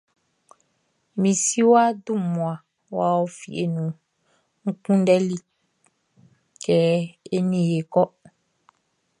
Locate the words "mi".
1.19-1.29